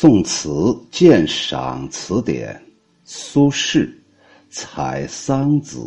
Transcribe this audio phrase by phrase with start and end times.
[0.00, 2.56] 宋词鉴赏词典，
[3.04, 3.84] 苏轼
[4.48, 5.80] 《采桑子》。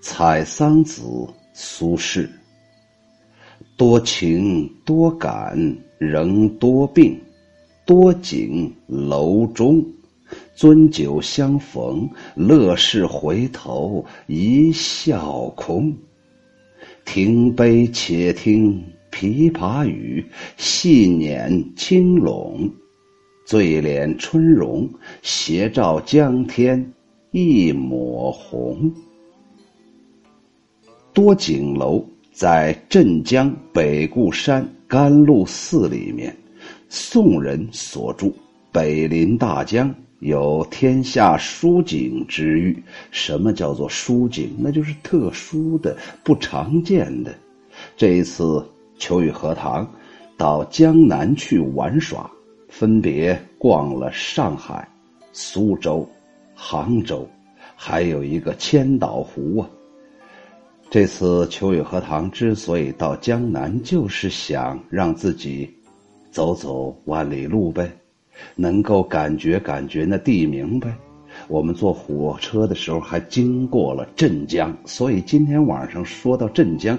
[0.00, 1.00] 采桑子，
[1.54, 2.28] 苏轼。
[3.76, 5.56] 多情多感
[5.98, 7.16] 人多病，
[7.84, 9.80] 多景楼中，
[10.56, 15.96] 樽酒相逢，乐事回头一笑空。
[17.04, 18.82] 停杯且听。
[19.18, 20.22] 琵琶语，
[20.58, 22.70] 细捻轻拢，
[23.46, 24.86] 醉敛春容，
[25.22, 26.92] 斜照江天
[27.30, 28.92] 一抹红。
[31.14, 36.36] 多景楼在镇江北固山甘露寺里面，
[36.90, 38.30] 宋人所著。
[38.70, 42.82] 北临大江，有天下殊景之誉。
[43.10, 44.50] 什么叫做殊景？
[44.58, 47.34] 那就是特殊的、不常见的。
[47.96, 48.62] 这一次。
[48.98, 49.88] 秋雨荷塘
[50.36, 52.30] 到江南去玩耍，
[52.68, 54.86] 分别逛了上海、
[55.32, 56.08] 苏州、
[56.54, 57.28] 杭州，
[57.74, 59.68] 还有一个千岛湖啊。
[60.88, 65.68] 这次秋雨荷塘之所以到江南，就是想让自己
[66.30, 67.90] 走走万里路呗，
[68.54, 70.96] 能够感觉感觉那地名呗。
[71.48, 76.98] 我们坐火车的时候还经过了镇江，所以今天晚上说到镇江。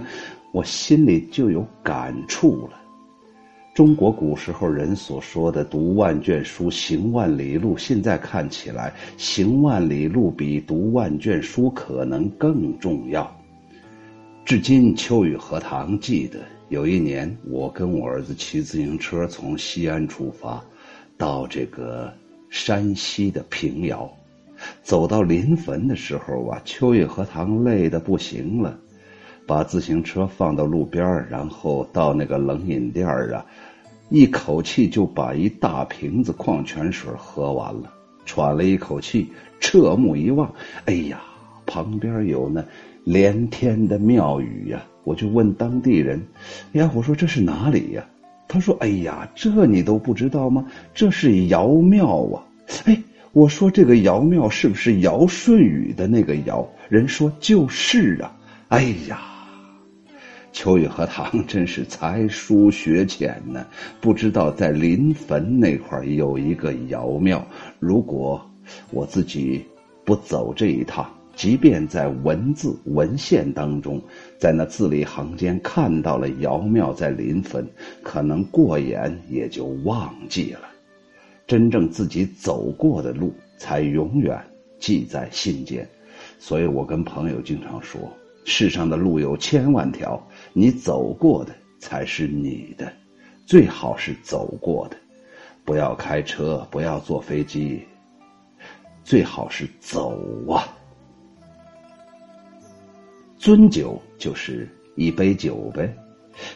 [0.57, 2.81] 我心里就有感触了。
[3.75, 13.31] 中国古时候人所说的“读万卷书，行万里路”，现在看起来，行万里路比读万卷书可能更重要。
[14.43, 20.59] 至今，秋雨荷塘记得有一年，我跟我儿子骑自行车从西安出发，
[21.19, 22.11] 到这个
[22.49, 24.11] 山西的平遥，
[24.81, 28.75] 走到临汾的时候啊，秋雨荷塘累得不行了。
[29.47, 33.43] 把自行车放到路边然后到那个冷饮店啊，
[34.09, 37.91] 一口气就把一大瓶子矿泉水喝完了，
[38.25, 40.53] 喘了一口气，侧目一望，
[40.85, 41.21] 哎呀，
[41.65, 42.63] 旁边有那
[43.05, 44.83] 连天的庙宇呀！
[45.05, 46.21] 我就问当地人
[46.73, 48.05] ：“呀，我说这是哪里呀？”
[48.49, 50.65] 他说：“哎呀，这你都不知道吗？
[50.93, 52.43] 这是尧庙啊！”
[52.83, 53.01] 哎，
[53.31, 56.67] 我说这个尧庙是不是尧舜禹的那个尧？
[56.89, 58.35] 人说就是啊！
[58.67, 59.21] 哎呀！
[60.57, 63.63] 秋雨荷塘真是才疏学浅呢，
[64.01, 67.45] 不知道在临汾那块有一个尧庙。
[67.77, 68.43] 如果
[68.89, 69.63] 我自己
[70.03, 74.01] 不走这一趟，即便在文字文献当中，
[74.39, 77.63] 在那字里行间看到了尧庙在临汾，
[78.01, 80.61] 可能过眼也就忘记了。
[81.45, 84.35] 真正自己走过的路，才永远
[84.79, 85.87] 记在心间。
[86.39, 88.11] 所以我跟朋友经常说。
[88.49, 92.89] 世上的路有千万条，你走过的才是你的，
[93.45, 94.95] 最好是走过的，
[95.65, 97.81] 不要开车，不要坐飞机，
[99.03, 100.17] 最好是走
[100.49, 100.63] 啊。
[103.37, 104.65] 樽酒就是
[104.95, 105.93] 一杯酒呗，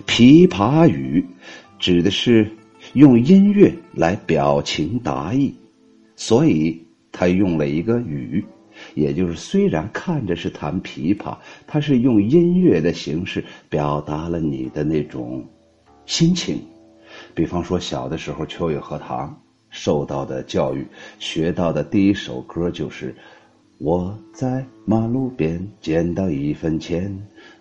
[0.08, 1.24] 琵琶语
[1.78, 2.50] 指的是
[2.94, 5.54] 用音乐来表情达意，
[6.16, 6.82] 所以
[7.12, 8.44] 他用了一个语。
[8.94, 15.46] 也就是，虽然看着是弹琵琶，它是用音乐的形式表达了你的那种
[16.06, 16.60] 心情。
[17.34, 19.38] 比方说，小的时候秋雨荷塘
[19.70, 20.86] 受到的教育，
[21.20, 23.14] 学到的第一首歌就是
[23.80, 27.18] “我在马路边捡到一分钱，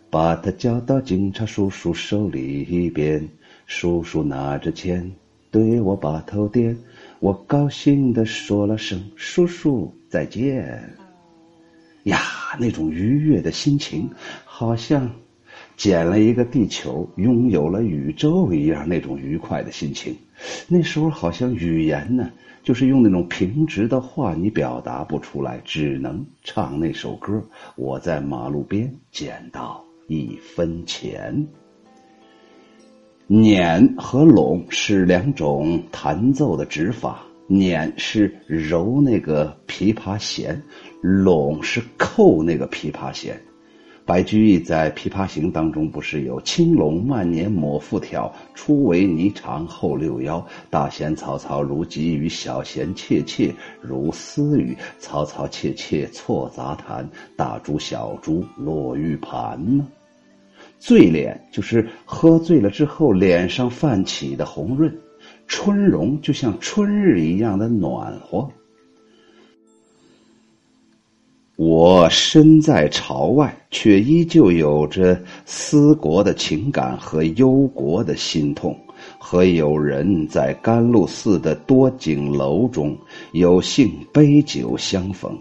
[0.08, 3.28] 把它交到警察叔叔手里边，
[3.66, 5.10] 叔叔拿着钱
[5.50, 6.76] 对我把头点，
[7.18, 10.82] 我高兴的说了声叔叔再见。”
[12.04, 12.18] 呀，
[12.58, 14.10] 那种愉悦的心情，
[14.44, 15.10] 好像
[15.76, 20.16] 捡了一个地球，拥有了宇宙一样，那种愉快的心情。
[20.68, 22.30] 那时候好像语言呢，
[22.62, 27.42] 就是用那种平直的话，你表达不出来，只能唱那首歌。
[27.76, 31.46] 我在马路边捡到一分钱。
[33.26, 37.24] 捻和拢是两种弹奏的指法。
[37.52, 40.62] 捻是揉那个琵琶弦，
[41.02, 43.40] 拢是扣那个琵琶弦。
[44.06, 50.46] 白居易在《琵琶行》当中不是有“青龙万年抹复挑，初为霓裳后六幺。
[50.70, 54.76] 大弦嘈嘈如急雨，小弦切切如私语。
[55.00, 59.84] 嘈嘈切切错杂弹，大珠小珠落玉盘”呢？
[60.78, 64.96] 醉脸就是喝醉了之后脸上泛起的红润。
[65.52, 68.48] 春容就像春日一样的暖和。
[71.56, 78.78] 我身在朝外，却依旧有着思国的情感和忧国的心痛。
[79.18, 82.96] 和友人在甘露寺的多景楼中
[83.32, 85.36] 有幸杯酒相逢，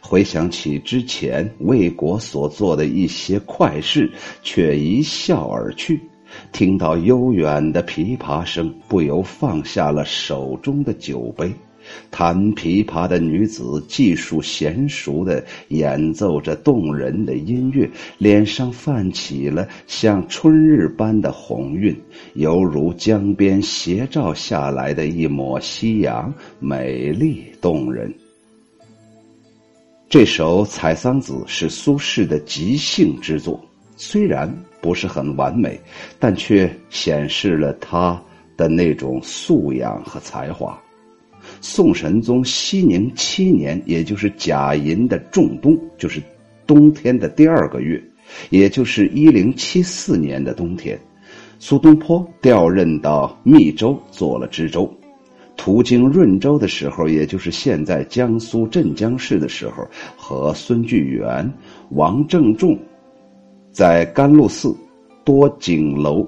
[0.00, 4.12] 回想起之前为国所做的一些快事，
[4.42, 5.98] 却一笑而去。
[6.52, 11.52] 听到悠远的琵琶声，不由放下了手中的酒杯。
[12.10, 17.86] 弹琵琶的女子技术娴熟的演奏着动人的音乐，
[18.16, 21.94] 脸上泛起了像春日般的红晕，
[22.32, 28.10] 犹如江边斜照下来的一抹夕阳，美丽动人。
[30.08, 33.62] 这首《采桑子》是苏轼的即兴之作，
[33.96, 35.80] 虽然不是很完美，
[36.18, 38.20] 但却显示了他
[38.56, 40.78] 的那种素养和才华。
[41.60, 46.22] 宋神宗熙宁七年，也就是甲寅的仲冬，就是
[46.66, 48.02] 冬天的第二个月，
[48.50, 50.98] 也就是一零七四年的冬天，
[51.58, 54.92] 苏东坡调任到密州做了知州。
[55.56, 59.86] 途经润州的时候，也就是现在江苏镇江市的时候，
[60.16, 61.52] 和孙巨源、
[61.90, 62.76] 王正仲
[63.74, 64.74] 在甘露寺
[65.24, 66.26] 多景楼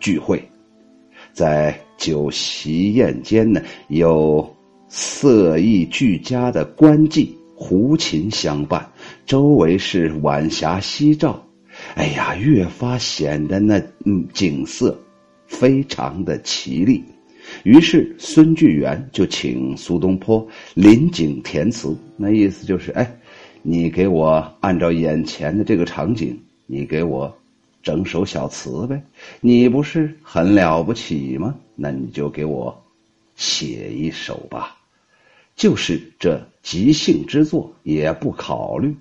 [0.00, 0.42] 聚会，
[1.32, 1.78] 在。
[1.98, 4.56] 酒席宴间呢，有
[4.88, 8.84] 色艺俱佳的官妓胡琴相伴，
[9.24, 11.40] 周围是晚霞夕照，
[11.94, 14.98] 哎呀，越发显得那嗯景色
[15.46, 17.04] 非常的奇丽。
[17.62, 23.08] 于是孙巨源就请苏东坡临景填词，那意思就是，哎，
[23.62, 26.36] 你给我按照眼前的这个场景，
[26.72, 27.30] 你给我。
[27.82, 29.02] 整首小词呗，
[29.40, 31.52] 你不是很了不起吗？
[31.74, 32.72] 那你就给我
[33.34, 34.76] 写一首吧，
[35.56, 38.94] 就是这即兴之作，也不考虑，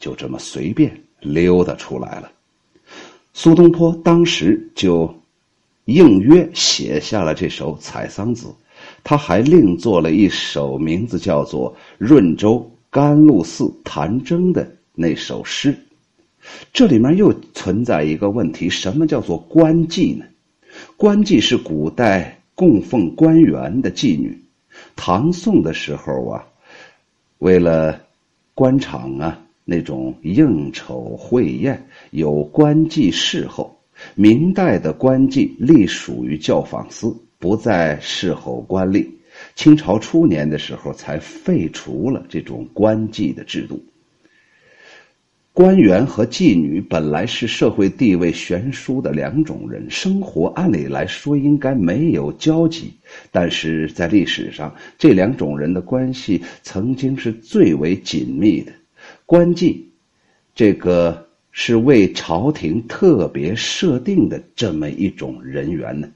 [0.00, 2.32] 就这么随便溜达出来了。
[3.34, 5.14] 苏东坡当时就
[5.84, 8.46] 应约写下了这首《采桑子》，
[9.02, 15.78] 他还另作了一首名字叫做《润州甘露寺弹筝》的那首诗。
[16.72, 20.24] 这里面又存在一个问题：什么叫做官妓呢？
[20.96, 24.40] 官妓是古代供奉官员的妓女。
[24.96, 26.44] 唐宋的时候啊，
[27.38, 28.00] 为了
[28.54, 33.78] 官场啊那种应酬会宴，有官妓侍候。
[34.16, 39.06] 明代的官妓隶属于教坊司，不再侍候官吏。
[39.54, 43.80] 清朝初年的时候，才废除了这种官妓的制度。
[45.54, 52.92] 官员和妓女本来是社会地位悬殊的两种人，生活按理来说应该没有交集，
[53.30, 58.72] 但是在历史上，这两种人的关系曾经是最为紧密的。
[59.26, 59.80] 官妓，
[60.56, 66.08] 这个是为朝廷特别设定的这么一种人员呢。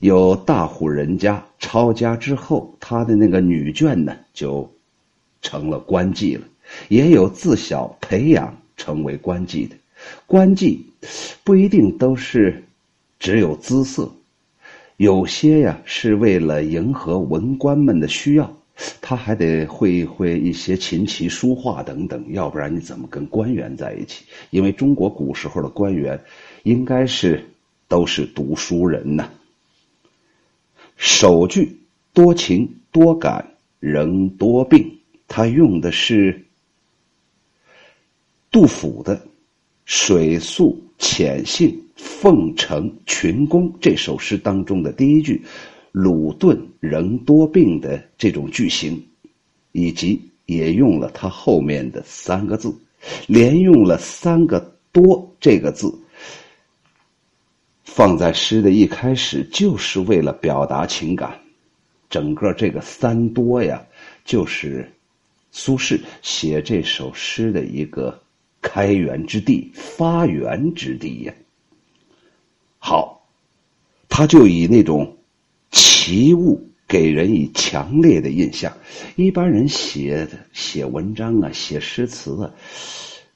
[0.00, 4.68] 有大户人家抄家之后，他的那个女眷呢，就
[5.40, 6.42] 成了官妓了。
[6.88, 9.76] 也有自小培养成为官妓的，
[10.26, 10.78] 官妓
[11.42, 12.62] 不一定都是
[13.18, 14.10] 只有姿色，
[14.96, 18.56] 有些呀是为了迎合文官们的需要，
[19.00, 24.24] 他还得会会一些琴棋书画等等，要不然你怎么跟官员在一起？
[24.50, 26.20] 因为中国古时候的官员
[26.64, 27.42] 应该是
[27.88, 29.30] 都是读书人呐。
[30.96, 31.78] 首句
[32.12, 36.42] 多情多感人多病，他用的是。
[38.56, 39.20] 杜甫的
[39.84, 45.44] “水宿浅信奉承群公”这首诗当中的第一句
[45.92, 48.98] “鲁钝仍多病”的这种句型，
[49.72, 52.74] 以及也用了他后面的三个字，
[53.26, 54.58] 连用了三个
[54.90, 55.94] “多”这个字，
[57.84, 61.38] 放在诗的一开始，就是为了表达情感。
[62.08, 63.84] 整个这个“三多”呀，
[64.24, 64.90] 就是
[65.50, 68.18] 苏轼写这首诗的一个。
[68.66, 71.32] 开源之地，发源之地呀。
[72.78, 73.24] 好，
[74.08, 75.16] 他就以那种
[75.70, 78.72] 奇物给人以强烈的印象。
[79.14, 82.50] 一般人写写文章啊，写诗词啊，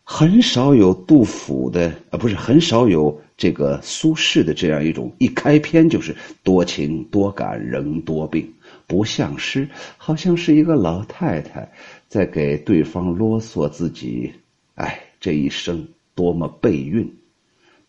[0.02, 8.52] 很少有杜甫的啊，不是很少有这个苏轼的这样一种一开篇就是多情多感人多病，
[8.86, 11.68] 不像诗，好像是一个老太太
[12.08, 14.32] 在给对方啰嗦自己，
[14.74, 15.00] 哎。
[15.20, 17.08] 这一生多么背运，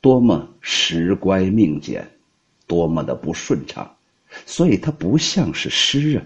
[0.01, 2.05] 多么时乖命简，
[2.67, 3.89] 多么的不顺畅，
[4.45, 6.19] 所以它不像是诗啊，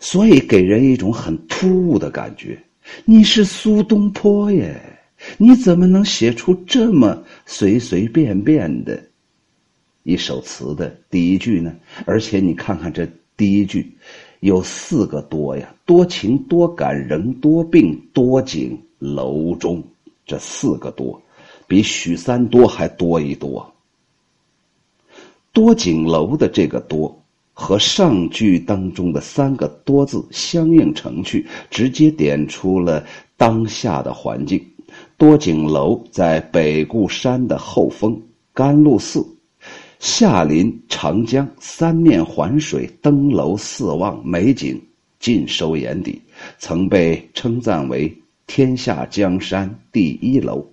[0.00, 2.58] 所以给人一种很突兀的感觉。
[3.04, 4.80] 你是苏东坡耶，
[5.36, 9.02] 你怎么能写出这么随随便便的
[10.04, 11.74] 一首词的第一句呢？
[12.06, 13.06] 而且你看看这
[13.36, 13.92] 第一句，
[14.40, 19.82] 有四个多呀：多情多感人多病，多景楼中。
[20.24, 21.20] 这四个多，
[21.66, 23.72] 比许三多还多一多。
[25.52, 27.22] 多景楼的这个多。
[27.58, 33.02] 和上句当中的三个多字相映成趣，直接点出了
[33.38, 34.62] 当下的环境。
[35.16, 38.20] 多景楼在北固山的后峰，
[38.52, 39.26] 甘露寺，
[39.98, 44.78] 下临长江，三面环水，登楼四望，美景
[45.18, 46.20] 尽收眼底，
[46.58, 48.14] 曾被称赞为
[48.46, 50.66] 天下江山第一楼。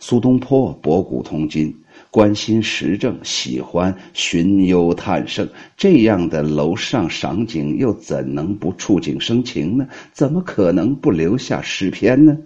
[0.00, 1.74] 苏东坡博古通今。
[2.10, 9.86] 关心时政，喜欢寻幽探胜，这样的楼上赏景，又怎能不触景生情呢？
[10.12, 12.38] 怎么可能不留下诗篇呢？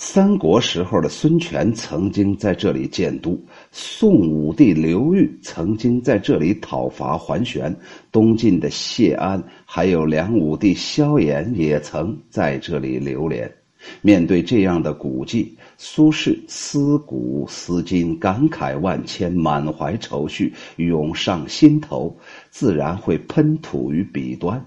[0.00, 3.36] 三国时候的孙权曾经在这里建都，
[3.72, 7.74] 宋武帝刘裕曾经在这里讨伐桓玄，
[8.12, 13.52] 东晋的谢安还有梁武帝萧衍也曾在这里流连。
[14.00, 22.16] 面对这样的古迹，苏轼思古思今，感慨万千，满怀愁绪涌上心头，
[22.50, 24.64] 自然会喷吐于笔端，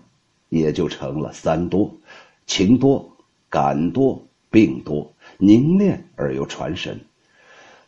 [0.49, 1.89] 也就成了三多：
[2.47, 3.09] 情多、
[3.49, 5.09] 感多、病多，
[5.41, 6.97] 凝练而又传神。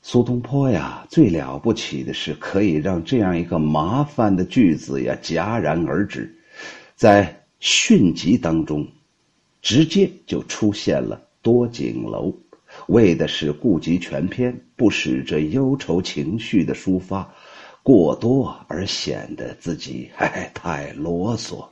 [0.01, 6.35] 苏东坡呀，最了不起的是可以让这样一个麻烦的句子呀戛然而止，
[6.95, 8.85] 在迅疾当中。
[9.61, 12.35] 直接就出现了多景楼，
[12.87, 17.33] 为的是顾及全篇，不使这忧愁情绪的抒发
[17.81, 21.65] 过多而显得自己哎太啰嗦。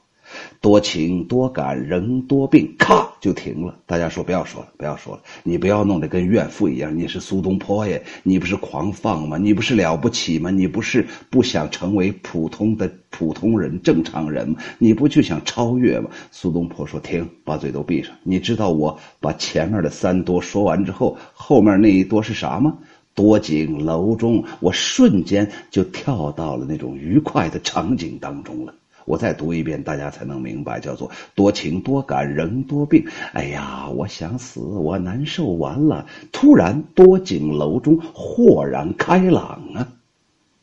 [0.59, 3.75] 多情多感人多病，咔就停了。
[3.85, 6.97] 大家说不要说了，不要说了，你不要弄得跟怨妇一样。
[6.97, 9.37] 你是苏东坡耶，你不是狂放吗？
[9.37, 10.49] 你不是了不起吗？
[10.49, 14.55] 你不是不想成为普通的普通人、正常人吗？
[14.77, 16.09] 你不就想超越吗？
[16.31, 22.77] 苏东坡说：“停，把嘴都闭上。”你知道我把前面的三多说完之后，后面那一多是啥吗？
[23.13, 28.73] 多景楼中，我瞬间就跳到了那种愉快的场景当中了。
[29.05, 33.05] 我再读一遍，大家才能明白，叫做多情多感人多病。
[33.33, 36.07] 哎呀，我想死，我难受完了。
[36.31, 39.93] 突然多景楼中豁然开朗啊，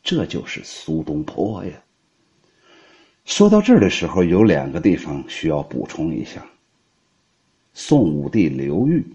[0.03, 1.71] 这就是苏东坡呀。
[3.25, 6.45] 说到这儿的时候，有两个地方需要补充一下。
[7.73, 9.05] 宋武帝刘裕，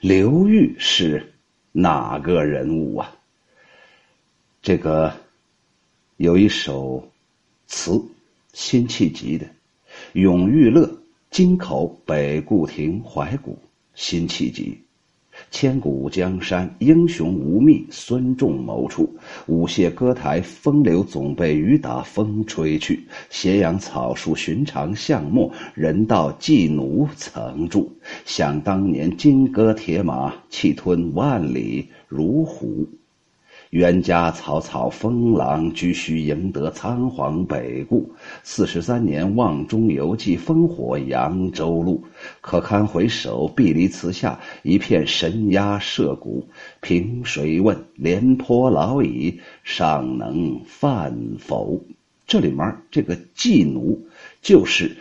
[0.00, 1.32] 刘裕是
[1.72, 3.10] 哪个人物啊？
[4.60, 5.14] 这个
[6.16, 7.08] 有一首
[7.66, 8.02] 词。
[8.58, 9.44] 辛弃疾的
[10.14, 10.86] 《永遇乐》，
[11.30, 13.58] 京口北固亭怀古。
[13.94, 14.78] 辛弃疾，
[15.50, 19.14] 千古江山英雄无觅孙仲谋处，
[19.46, 23.06] 舞榭歌台风流总被雨打风吹去。
[23.28, 27.92] 斜阳草树寻常巷陌，人道寄奴曾住。
[28.24, 32.88] 想当年金戈铁马，气吞万里如虎。
[33.76, 38.10] 冤家草草封狼居，须赢得仓皇北顾。
[38.42, 42.02] 四十三年望中犹记烽火扬州路。
[42.40, 46.48] 可堪回首，碧离词下，一片神鸦社鼓。
[46.80, 51.78] 凭谁问，廉颇老矣，尚能饭否？
[52.26, 54.08] 这里面这个妓奴，
[54.40, 54.96] 就是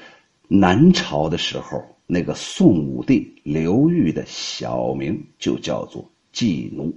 [0.50, 6.94] 南朝的时候那个宋武帝刘裕的小名，就叫做妓奴。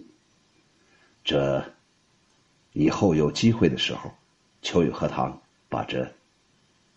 [1.28, 1.62] 这
[2.72, 4.10] 以后有机会的时候，
[4.62, 6.10] 秋雨荷塘把这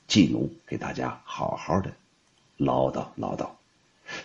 [0.08, 1.92] 妓奴给大家好好的
[2.56, 3.46] 唠叨唠叨。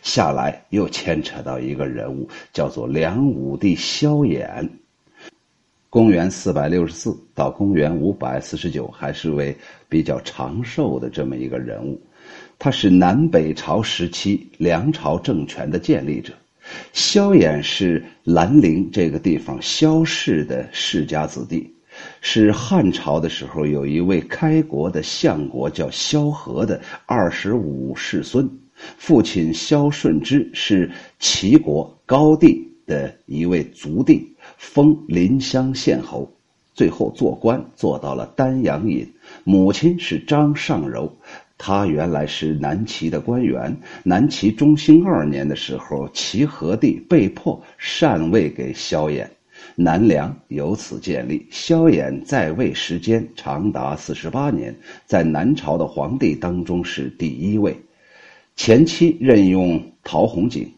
[0.04, 4.70] 下来又牵扯到一个人物，叫做梁武帝萧衍。
[5.90, 9.56] 公元四百六十四到公元五百四十九，还是位
[9.88, 12.00] 比较长寿的这么一个人物。
[12.60, 16.32] 他是南北朝时期梁朝政权的建立者。
[16.92, 21.72] 萧衍是兰陵这个地方萧氏的世家子弟，
[22.20, 28.48] 是汉朝的时候有一位开国的相国叫萧何的二十五世孙，
[28.98, 36.30] 父亲萧顺之是齐国高帝的一位族弟，封临湘县侯，
[36.74, 39.10] 最后做官做到了丹阳尹，
[39.44, 41.16] 母亲是张尚柔。
[41.58, 43.74] 他原来是南齐的官员。
[44.02, 49.26] 南齐中兴二年的时候，齐和帝被迫禅位给萧衍，
[49.74, 51.46] 南梁由此建立。
[51.50, 54.74] 萧衍在位时间长达四十八年，
[55.06, 57.74] 在南朝的皇帝当中是第一位。
[58.54, 60.70] 前期任用陶弘景，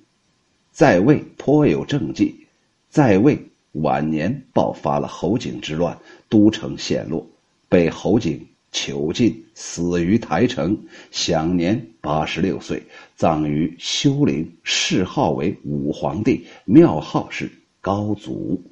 [0.70, 2.46] 在位颇有政绩，
[2.88, 3.38] 在位
[3.72, 5.96] 晚年爆发了侯景之乱，
[6.28, 7.24] 都城陷落，
[7.68, 10.78] 被侯景囚禁，死于台城，
[11.10, 12.82] 享年八十六岁，
[13.16, 18.62] 葬于修陵，谥号为武皇帝，庙号是高祖。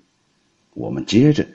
[0.75, 1.47] 我们接着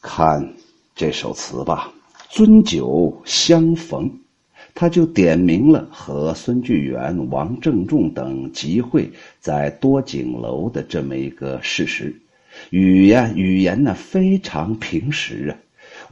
[0.00, 0.54] 看
[0.94, 1.92] 这首词吧，
[2.36, 4.08] 《樽酒相逢》，
[4.74, 12.14] 他就点明了和孙巨源、王正仲等集会在多景楼的这么一个事实。
[12.70, 15.56] 语言语言呢非常平实啊，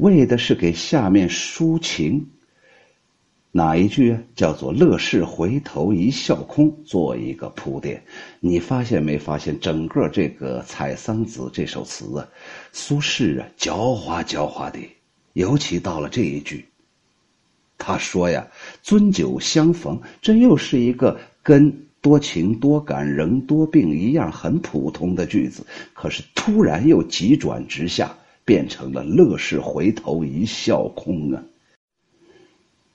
[0.00, 2.26] 为的是给下面抒情。
[3.52, 4.22] 哪一句啊？
[4.36, 8.00] 叫做“乐事回头一笑空”做一个铺垫。
[8.38, 12.28] 你发现没发现，整个这个《采桑子》这首词啊，
[12.72, 14.78] 苏轼啊狡猾狡猾的，
[15.32, 16.64] 尤其到了这一句，
[17.76, 18.46] 他说呀
[18.84, 28.16] ：“樽酒相逢”，这又是一个跟“多情多感人多病”一样很普通的句子，可是突然又急转直下，
[28.50, 31.40] 变成了“乐事回头一笑空”啊。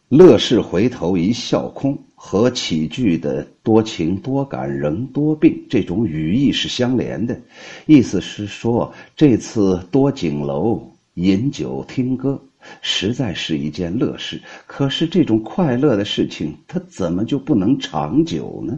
[0.10, 7.40] 乐事回头一笑空和起句的多情多感人多病这种语义是相连的，
[7.86, 12.38] 意思是说这次多景楼饮酒听歌
[12.82, 18.78] 实在是一件乐事，可是这种快乐的事情它怎么就不能长久呢？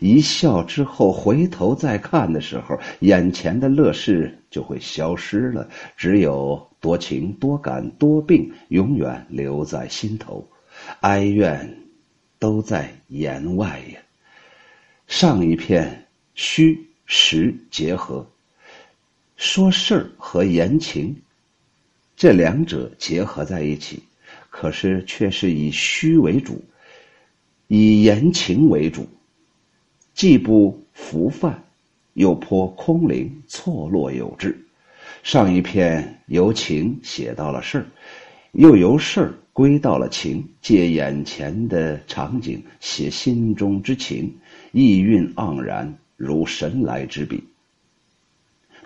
[0.00, 10.46] 一笑之后回头再看的时候，眼前的乐事就会消失了，只有多情多感多病永远留在心头。
[11.00, 11.78] 哀怨
[12.38, 14.00] 都在言外呀。
[15.06, 18.26] 上一片虚实结合，
[19.36, 21.14] 说事儿和言情，
[22.16, 24.02] 这两者结合在一起，
[24.50, 26.62] 可是却是以虚为主，
[27.68, 29.06] 以言情为主，
[30.14, 31.64] 既不浮泛，
[32.14, 34.66] 又颇空灵，错落有致。
[35.22, 37.86] 上一篇由情写到了事儿，
[38.52, 39.34] 又由事儿。
[39.52, 44.34] 归到了情，借眼前的场景写心中之情，
[44.72, 47.44] 意韵盎然，如神来之笔。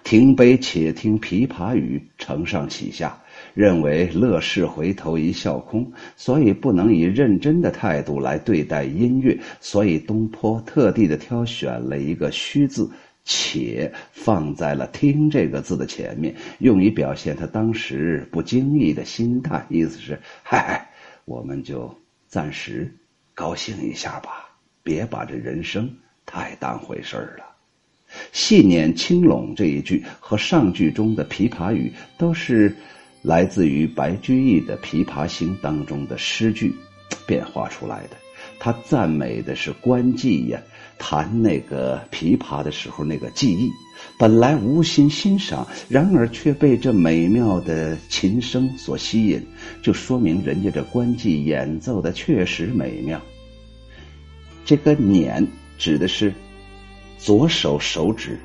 [0.05, 3.18] 停杯且听琵琶语，承上启下，
[3.59, 12.88] 认为乐事回头一笑空，所以不能以认真的态度来对待音乐，所以东坡特地的挑选了一个虚字。
[13.25, 19.66] 且放在了“听”这个字的前面，用以表现他当时不经意的心态。
[19.68, 20.88] 意思是：嗨，
[21.25, 21.92] 我们就
[22.29, 22.88] 暂时
[23.35, 24.49] 高兴一下吧，
[24.85, 25.90] 别把这人生
[26.25, 27.44] 太当回事儿了。
[28.33, 32.75] 细捻青拢这一句和上句中的琵琶语，都是
[33.22, 36.74] 来自于白居易的《琵琶行》当中的诗句
[37.26, 38.16] 变化出来的。
[38.61, 40.61] 他赞美的是关妓呀。
[41.00, 43.70] 弹那个琵琶的时候，那个技艺，
[44.18, 49.40] 本来无心欣赏，然而却被这美妙的琴声所吸引，
[49.81, 53.20] 就说明人家这关妓演奏的确实美妙。
[54.64, 55.46] 这个捻
[55.78, 56.35] 指的是
[57.16, 58.37] 左手手指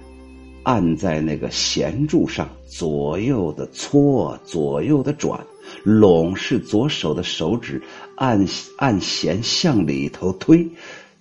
[0.64, 5.40] 按在那个弦柱上，左右的搓，左右的转；
[5.84, 7.82] 拢是左手的手指
[8.16, 8.46] 按
[8.78, 10.68] 按弦向里头推。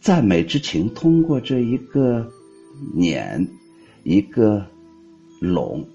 [0.00, 2.26] 赞美之情通过这一个
[2.94, 3.46] 捻，
[4.02, 4.64] 一个
[5.40, 5.86] 拢，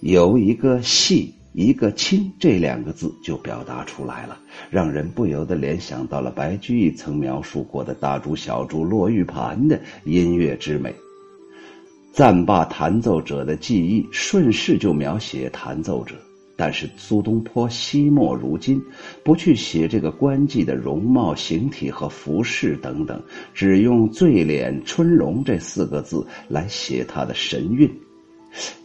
[0.00, 4.38] 由一个细一个轻这两个字就表达出来了，
[4.70, 10.94] 让人不由得联想到了白居易曾描述过的大珠小珠落玉盘的音乐之美。
[12.18, 16.16] 赞罢弹奏者的技艺，顺势就描写弹奏者。
[16.56, 18.82] 但是苏东坡惜墨如金，
[19.22, 23.22] 不去写这个官妓的容貌、形体和服饰等等，
[23.54, 27.88] 只用“醉脸春容”这四个字来写他的神韵。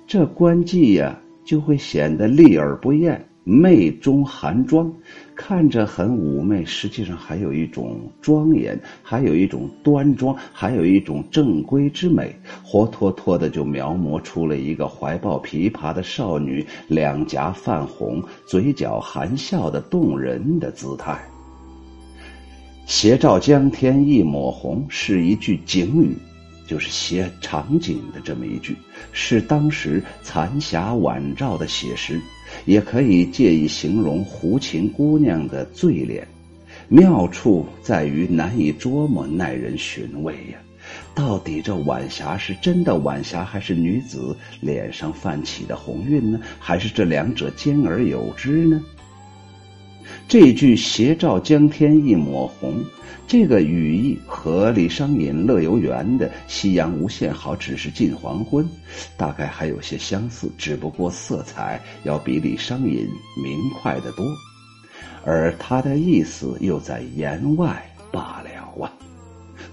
[0.05, 3.27] 这官妓呀，就会显得丽而不艳。
[3.45, 4.89] 媚中含妆，
[5.35, 21.21] 看着很妩媚，实际上还有一种庄严，还有一种端庄，还有一种正规之美，活脱脱的就描摹出了一个怀抱琵琶的少女，两颊泛红，嘴角含笑的动人的姿态。
[22.85, 26.15] 斜照江天一抹红，是一句景语。
[26.65, 28.73] 就是写场景的这么一句，
[29.11, 32.19] 是当时残霞晚照的写实，
[32.65, 36.27] 也可以借以形容胡琴姑娘的醉脸。
[36.89, 40.59] 妙处在于难以捉摸，耐人寻味呀。
[41.15, 46.39] 到底这晚霞是真的晚霞，还是女子脸上泛起的红晕呢？
[46.59, 48.83] 还是这两者兼而有之呢？
[50.33, 52.83] 这句“斜照江天一抹红”，
[53.29, 58.67] 这个语意和李商隐乐游原的“夕阳无限好，只是近黄昏”
[59.15, 63.07] 大概还有些相似，只不过色彩要比李商隐
[63.43, 64.25] 明快得多，
[65.23, 68.91] 而他的意思又在言外罢了啊。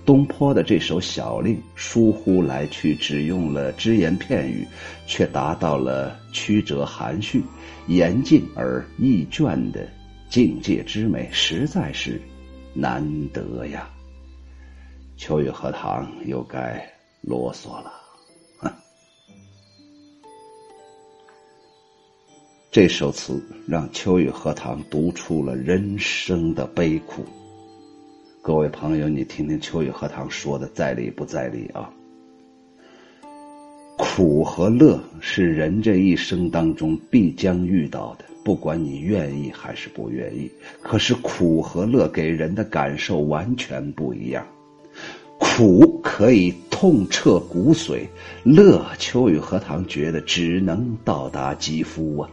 [0.05, 4.67] 东坡的这首小令，疏忽来去，只用了只言片语，
[5.07, 7.43] 却达到了曲折含蓄、
[7.87, 9.89] 严静而意倦的
[10.31, 12.23] 境界之美，实在是
[12.73, 13.91] 难得呀。
[15.17, 16.89] 秋雨荷塘又该
[17.21, 17.93] 啰嗦了，
[18.61, 18.73] 哼。
[22.71, 27.25] 这首词让秋雨荷塘读出了人生的悲苦。
[28.41, 31.93] 各位朋友，你听听秋雨荷塘说的在理不在理啊？
[34.03, 40.51] 苦和乐是人这一生当中必将遇到的，不管你愿意还是不愿意。
[40.81, 44.45] 可是苦和乐给人的感受完全不一样，
[45.39, 48.01] 苦可以痛彻骨髓，
[48.43, 52.31] 乐秋雨荷塘觉得只能到达肌肤啊。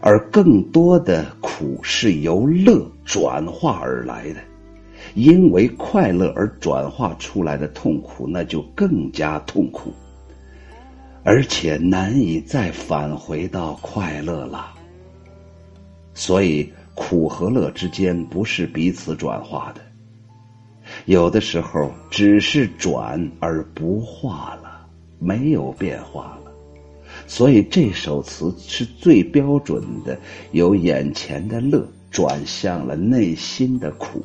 [0.00, 4.40] 而更多的苦是由乐转化而来的。
[5.14, 9.92] 因为快乐而转化出来的痛苦，那就更加痛苦，
[11.30, 14.72] 而且难以再返回到快乐了。
[16.14, 19.82] 所以，苦和乐之间不是彼此转化的，
[21.04, 24.88] 有的时候只是转而不化了，
[25.18, 26.50] 没有变化了。
[27.26, 30.18] 所以，这首词是最标准的，
[30.52, 34.24] 由眼前的乐转向了内心的苦。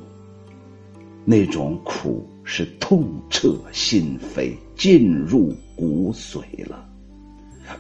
[1.26, 6.40] 那种苦是痛彻心扉、进入骨髓
[6.70, 6.86] 了，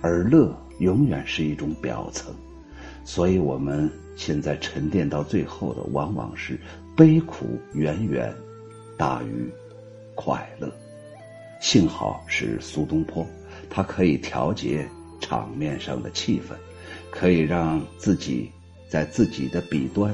[0.01, 2.33] 而乐永远是一种表层，
[3.05, 6.59] 所以我们现在沉淀到最后的，往往是
[6.95, 8.33] 悲苦远远
[8.97, 9.49] 大于
[10.15, 10.71] 快乐。
[11.61, 13.25] 幸好是苏东坡，
[13.69, 14.87] 他可以调节
[15.21, 16.55] 场面上的气氛，
[17.11, 18.49] 可以让自己
[18.89, 20.13] 在自己的笔端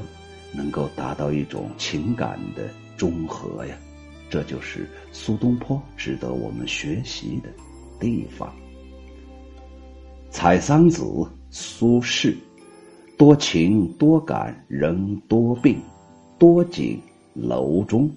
[0.52, 2.68] 能够达到一种情感的。
[2.96, 3.74] 中和呀，
[4.28, 7.48] 这就是苏东坡值得我们学习的
[7.98, 8.46] 地方。
[10.30, 11.02] 《采桑子》
[11.50, 12.34] 苏轼，
[13.18, 15.76] 多情多感人多病，
[16.38, 16.98] 多景
[17.34, 18.08] 楼中，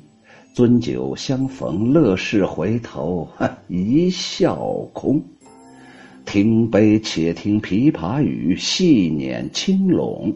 [0.55, 3.27] 樽酒相逢乐事回头，
[3.67, 4.55] 一笑
[4.93, 5.21] 空。
[6.23, 10.33] 听悲且听琵琶语，细捻轻拢，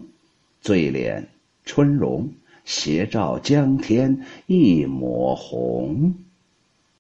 [0.60, 1.24] 醉敛
[1.64, 2.28] 春容。
[2.66, 6.14] 斜照江天一抹红。